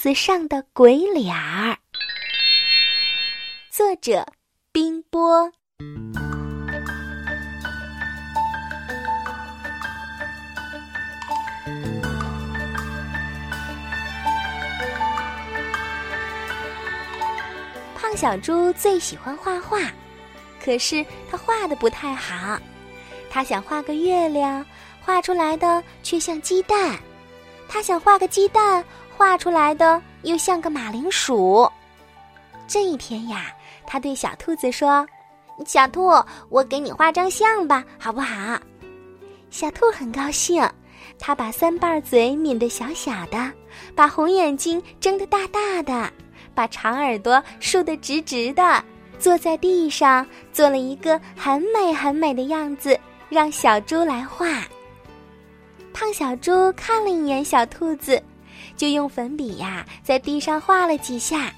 [0.00, 1.76] 子上的鬼脸儿。
[3.70, 4.26] 作者：
[4.72, 5.52] 冰波。
[17.94, 19.78] 胖小猪最喜欢画画，
[20.64, 22.58] 可是他画的不太好。
[23.28, 24.64] 他想画个月亮，
[25.02, 26.96] 画出来的却像鸡蛋；
[27.68, 28.82] 他想画个鸡蛋，
[29.20, 31.70] 画出来的又像个马铃薯。
[32.66, 33.52] 这一天呀，
[33.86, 35.06] 他对小兔子说
[35.66, 36.10] ：“小兔，
[36.48, 38.58] 我给你画张像吧，好不好？”
[39.50, 40.66] 小兔很高兴，
[41.18, 43.52] 它把三瓣嘴抿得小小的，
[43.94, 46.10] 把红眼睛睁得大大的。
[46.54, 48.82] 把长耳朵竖得直直的，
[49.18, 52.98] 坐在地上做了一个很美很美的样子，
[53.28, 54.62] 让小猪来画。
[55.92, 58.22] 胖小猪看了一眼小兔子，
[58.76, 61.52] 就用粉笔呀在地上画了几下，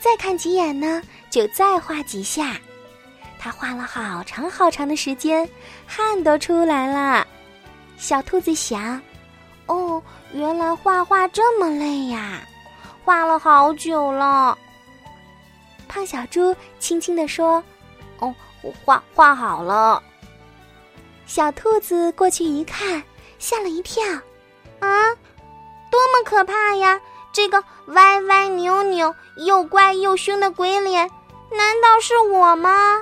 [0.00, 2.56] 再看几眼呢，就再画几下。
[3.38, 5.48] 他画了好长好长的时间，
[5.86, 7.26] 汗都出来了。
[7.96, 9.00] 小兔子想
[9.66, 10.02] ：“哦，
[10.32, 12.40] 原来画画这么累呀。”
[13.04, 14.56] 画了好久了，
[15.86, 17.62] 胖小猪轻轻地说
[18.18, 20.02] ：“哦，我画画好了。”
[21.26, 23.02] 小兔子过去一看，
[23.38, 24.02] 吓了一跳
[24.80, 24.88] ：“啊，
[25.94, 27.00] 多么可怕呀！
[27.32, 31.08] 这个歪歪扭扭、又怪又凶的鬼脸，
[31.52, 33.00] 难道是我吗？”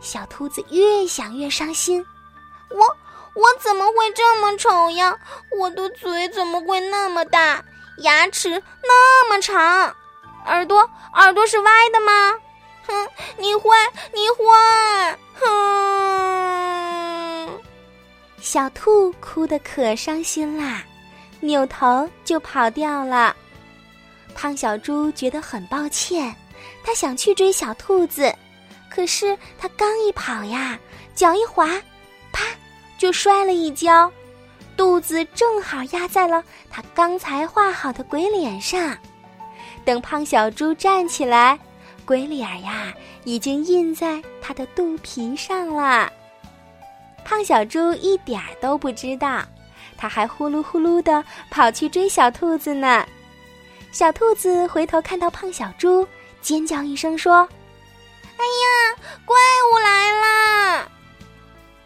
[0.00, 2.02] 小兔子越想越伤心
[2.72, 2.96] ：“我
[3.34, 5.18] 我怎么会这么丑呀？
[5.58, 7.62] 我的嘴怎么会那么大？”
[7.98, 9.94] 牙齿那么长，
[10.46, 12.32] 耳朵耳朵是歪的吗？
[12.86, 13.68] 哼，你坏，
[14.14, 15.18] 你坏！
[15.38, 17.60] 哼，
[18.40, 20.82] 小兔哭得可伤心啦，
[21.40, 23.34] 扭头就跑掉了。
[24.34, 26.34] 胖小猪觉得很抱歉，
[26.84, 28.32] 他想去追小兔子，
[28.88, 30.78] 可是他刚一跑呀，
[31.14, 31.66] 脚一滑，
[32.32, 32.44] 啪，
[32.96, 34.10] 就摔了一跤。
[34.76, 38.96] 肚子正好压在了他刚才画好的鬼脸上，
[39.84, 41.58] 等胖小猪站起来，
[42.06, 46.10] 鬼脸呀已经印在他的肚皮上了。
[47.24, 49.42] 胖小猪一点儿都不知道，
[49.96, 53.06] 他还呼噜呼噜的跑去追小兔子呢。
[53.92, 56.06] 小兔子回头看到胖小猪，
[56.40, 57.48] 尖叫一声说
[58.38, 59.36] ：“哎呀，怪
[59.72, 60.88] 物来了！”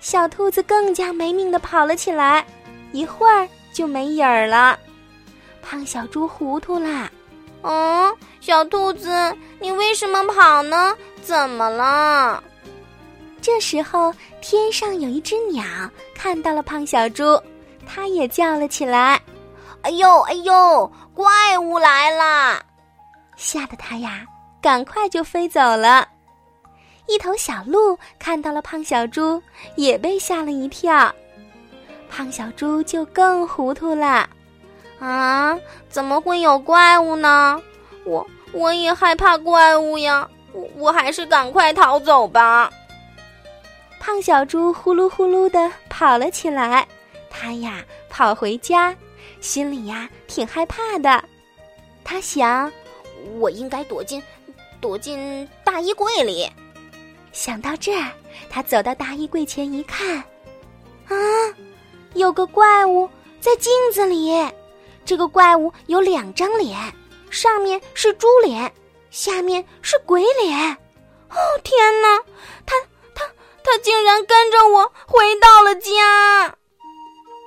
[0.01, 2.45] 小兔子更加没命的跑了起来。
[2.93, 4.79] 一会儿就没影儿了，
[5.63, 7.11] 胖小猪糊涂啦。
[7.63, 10.95] 嗯，小兔子，你为什么跑呢？
[11.23, 12.45] 怎么了？
[13.41, 15.65] 这时候，天上有一只鸟
[16.15, 17.41] 看到了胖小猪，
[17.87, 19.21] 它也叫了起来
[19.83, 22.61] ：“哎呦哎呦，怪物来啦！”
[23.37, 24.25] 吓得它呀，
[24.61, 26.09] 赶快就飞走了。
[27.07, 29.43] 一头小鹿看到了胖小猪，
[29.77, 31.13] 也被吓了一跳。
[32.09, 34.29] 胖小猪就更糊涂了，
[35.01, 35.59] 啊，
[35.89, 37.61] 怎么会有怪物呢？
[38.07, 42.71] 我我也害怕怪物呀，我我还是赶快逃走吧。
[43.99, 46.87] 胖小猪呼噜呼噜的跑了起来，
[47.37, 48.97] 他呀跑回家，
[49.41, 51.25] 心里呀挺害怕的。
[52.05, 52.73] 他想，
[53.39, 54.23] 我应该躲进
[54.81, 56.49] 躲进大衣柜里。
[57.33, 58.13] 想到这儿，
[58.49, 60.19] 他走到大衣柜前一看，
[61.09, 61.17] 啊！
[62.15, 64.31] 有个怪物在镜子里，
[65.05, 66.79] 这个怪物有两张脸，
[67.31, 68.73] 上面是猪脸，
[69.11, 70.57] 下面是鬼脸。
[71.31, 72.23] 哦天哪，
[72.65, 72.77] 他
[73.13, 73.27] 他
[73.65, 76.57] 他竟然跟着我回到了家！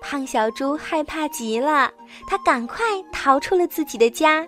[0.09, 1.91] 胖小猪害怕极了，
[2.25, 4.47] 它赶快逃出了自己的家。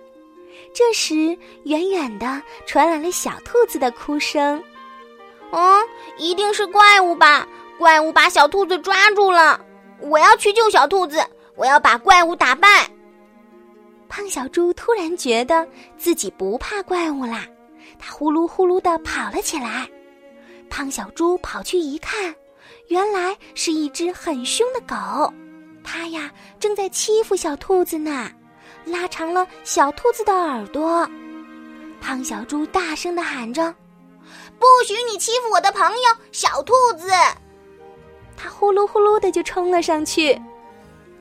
[0.74, 4.64] 这时，远远的传来了小兔子的哭声。
[5.52, 5.86] 嗯，
[6.18, 7.46] 一定是怪物吧？
[7.78, 9.59] 怪物把小兔子抓住了。
[10.00, 11.22] 我要去救小兔子，
[11.58, 12.90] 我要把怪物打败。
[14.08, 15.68] 胖小猪突然觉得
[15.98, 17.45] 自己不怕怪物啦，
[18.00, 19.89] 它呼噜呼噜的跑了起来。
[20.69, 22.33] 胖小猪跑去一看，
[22.88, 25.33] 原来是一只很凶的狗，
[25.91, 28.30] 它呀正在欺负小兔子呢，
[28.86, 31.09] 拉长了小兔子的耳朵。
[32.00, 33.74] 胖小猪大声的喊着
[34.59, 37.09] ：“不许你欺负我的朋友小兔子！”
[38.38, 40.39] 他呼噜呼噜的就冲了上去，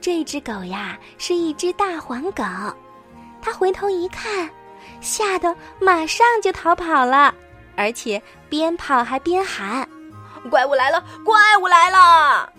[0.03, 2.45] 这只狗呀是一只大黄狗，
[3.41, 4.51] 它回头一看，
[5.01, 7.35] 吓得马上就逃跑了，
[7.75, 9.89] 而且边跑还边喊
[10.51, 11.03] ：“怪物来了！
[11.25, 12.53] 怪物来了！”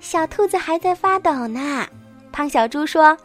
[0.00, 1.86] 小兔子还在发抖呢。
[2.32, 3.16] 胖小猪说：“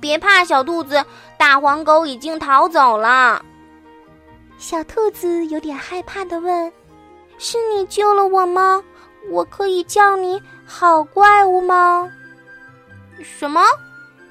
[0.00, 1.04] 别怕，小兔子，
[1.36, 3.44] 大黄狗已经逃走了。
[4.56, 6.72] 小兔子有点害怕的问
[7.36, 8.82] ：“是你救了我吗？
[9.30, 12.10] 我可以叫你好怪物吗
[13.22, 13.60] ？”“什么？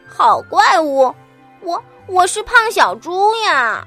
[0.07, 1.13] 好怪物？
[1.61, 3.85] 我我是胖小猪呀！”“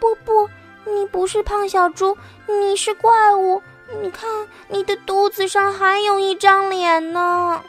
[0.00, 0.48] 不不，
[0.86, 2.16] 你不是胖小猪，
[2.46, 3.62] 你是怪物。
[4.02, 4.28] 你看，
[4.68, 7.62] 你的肚子上还有一张脸呢。”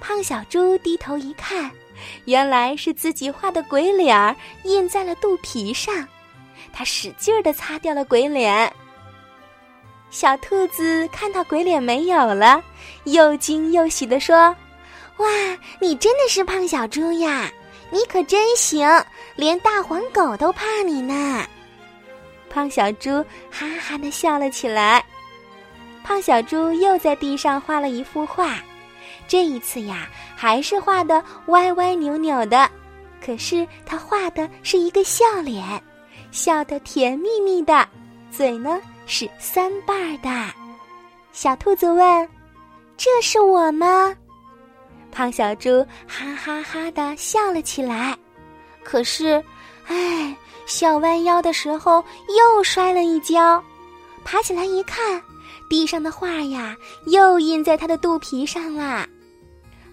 [0.00, 1.70] 胖小猪低头一看，
[2.24, 6.06] 原来是自己画的鬼脸印在了肚皮上。
[6.72, 8.72] 他使劲儿的擦掉了鬼脸。
[10.10, 12.62] 小兔子看到鬼脸没有了，
[13.04, 14.54] 又惊又喜的说
[15.18, 15.28] ：“哇，
[15.80, 17.50] 你真的是胖小猪呀！
[17.90, 18.88] 你可真行，
[19.36, 21.46] 连大黄狗都怕你呢。”
[22.52, 25.02] 胖小猪哈哈的笑了起来。
[26.04, 28.56] 胖小猪又在地上画了一幅画，
[29.26, 30.06] 这一次呀，
[30.36, 32.68] 还是画的歪歪扭扭的，
[33.24, 35.64] 可是他画的是一个笑脸。
[36.30, 37.86] 笑得甜蜜蜜的，
[38.30, 40.54] 嘴呢是三瓣儿的。
[41.30, 42.28] 小兔子问
[42.96, 44.14] ：“这是我吗？”
[45.12, 48.16] 胖小猪哈哈哈的笑了起来。
[48.82, 49.44] 可是，
[49.86, 50.36] 唉，
[50.66, 52.04] 笑弯腰的时候
[52.38, 53.62] 又摔了一跤。
[54.24, 55.20] 爬起来一看，
[55.68, 56.76] 地上的画呀
[57.06, 59.06] 又印在他的肚皮上啦。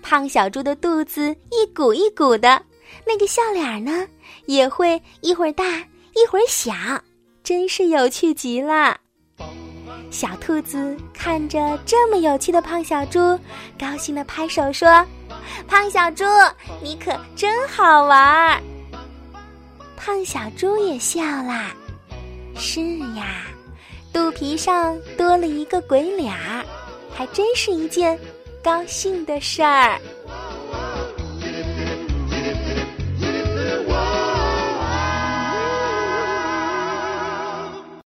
[0.01, 2.61] 胖小猪的肚子一鼓一鼓的，
[3.05, 4.07] 那个笑脸呢
[4.45, 5.65] 也会一会儿大。
[6.15, 6.73] 一会儿小，
[7.43, 8.97] 真是有趣极了。
[10.11, 13.19] 小兔子看着这么有趣的胖小猪，
[13.79, 15.05] 高兴的拍手说
[15.67, 16.25] ：“胖小猪，
[16.81, 18.59] 你可真好玩儿。”
[19.99, 21.75] 胖小猪也笑啦。
[22.55, 22.79] 是
[23.17, 23.45] 呀，
[24.13, 26.65] 肚皮上多了一个鬼脸儿，
[27.13, 28.17] 还真是一件
[28.63, 29.99] 高兴的事儿。